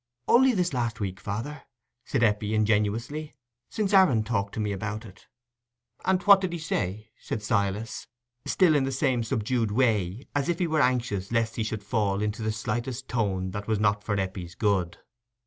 "Only 0.27 0.53
this 0.53 0.73
last 0.73 0.99
week, 0.99 1.19
father," 1.19 1.61
said 2.05 2.23
Eppie, 2.23 2.55
ingenuously, 2.55 3.35
"since 3.69 3.93
Aaron 3.93 4.23
talked 4.23 4.55
to 4.55 4.59
me 4.59 4.71
about 4.71 5.05
it." 5.05 5.27
"And 6.03 6.23
what 6.23 6.41
did 6.41 6.53
he 6.53 6.57
say?" 6.57 7.11
said 7.19 7.43
Silas, 7.43 8.07
still 8.43 8.75
in 8.75 8.83
the 8.85 8.91
same 8.91 9.23
subdued 9.23 9.69
way, 9.69 10.25
as 10.35 10.49
if 10.49 10.57
he 10.57 10.65
were 10.65 10.81
anxious 10.81 11.31
lest 11.31 11.55
he 11.55 11.63
should 11.63 11.83
fall 11.83 12.23
into 12.23 12.41
the 12.41 12.51
slightest 12.51 13.07
tone 13.07 13.51
that 13.51 13.67
was 13.67 13.79
not 13.79 14.03
for 14.03 14.19
Eppie's 14.19 14.55
good. 14.55 14.97